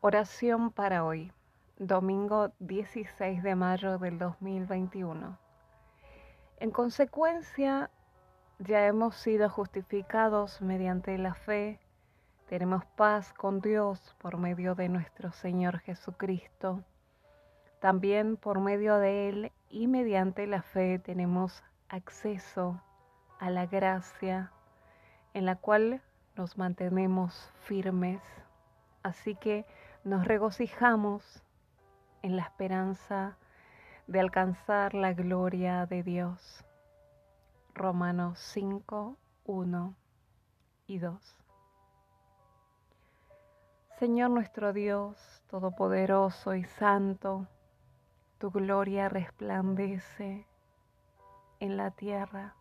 [0.00, 1.32] Oración para hoy,
[1.76, 5.36] domingo 16 de mayo del 2021.
[6.58, 7.90] En consecuencia,
[8.60, 11.80] ya hemos sido justificados mediante la fe,
[12.48, 16.84] tenemos paz con Dios por medio de nuestro Señor Jesucristo.
[17.80, 22.80] También por medio de Él y mediante la fe tenemos acceso
[23.40, 24.52] a la gracia
[25.34, 26.02] en la cual
[26.36, 28.22] nos mantenemos firmes.
[29.02, 29.64] Así que
[30.08, 31.42] nos regocijamos
[32.22, 33.36] en la esperanza
[34.06, 36.64] de alcanzar la gloria de Dios.
[37.74, 39.94] Romanos 5, 1
[40.86, 41.44] y 2.
[43.98, 47.46] Señor nuestro Dios, Todopoderoso y Santo,
[48.38, 50.46] tu gloria resplandece
[51.60, 52.54] en la tierra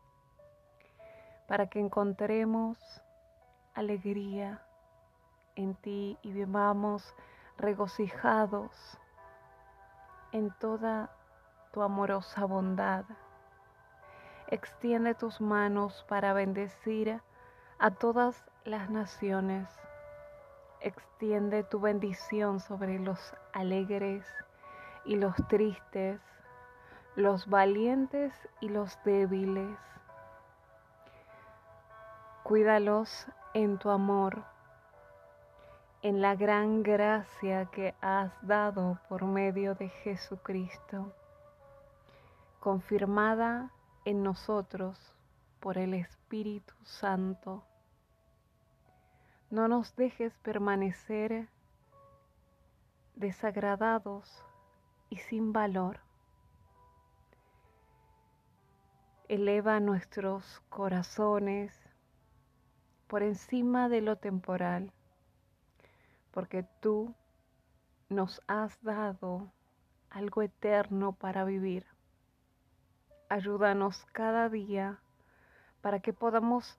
[1.47, 2.77] para que encontremos
[3.73, 4.61] alegría
[5.55, 7.15] en ti y vivamos
[7.57, 8.71] regocijados
[10.31, 11.09] en toda
[11.71, 13.05] tu amorosa bondad.
[14.47, 17.21] Extiende tus manos para bendecir
[17.79, 19.67] a todas las naciones.
[20.81, 24.25] Extiende tu bendición sobre los alegres
[25.05, 26.21] y los tristes,
[27.15, 29.77] los valientes y los débiles.
[32.43, 34.45] Cuídalos en tu amor
[36.03, 41.11] en la gran gracia que has dado por medio de Jesucristo,
[42.59, 43.71] confirmada
[44.05, 45.15] en nosotros
[45.59, 47.63] por el Espíritu Santo.
[49.49, 51.49] No nos dejes permanecer
[53.15, 54.43] desagradados
[55.09, 55.99] y sin valor.
[59.29, 61.73] Eleva nuestros corazones
[63.07, 64.93] por encima de lo temporal
[66.37, 67.15] porque tú
[68.09, 69.51] nos has dado
[70.11, 71.87] algo eterno para vivir.
[73.27, 74.99] Ayúdanos cada día
[75.81, 76.77] para que podamos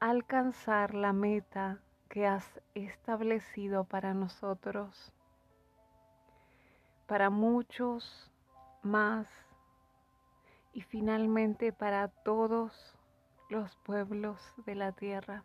[0.00, 5.12] alcanzar la meta que has establecido para nosotros,
[7.06, 8.32] para muchos
[8.82, 9.28] más
[10.72, 12.98] y finalmente para todos
[13.50, 15.44] los pueblos de la tierra.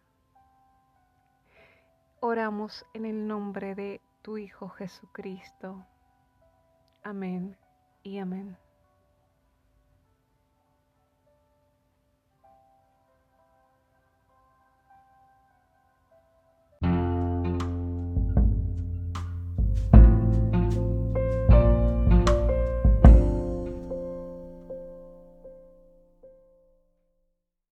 [2.23, 5.83] Oramos en el nombre de tu Hijo Jesucristo.
[7.01, 7.57] Amén
[8.03, 8.55] y amén.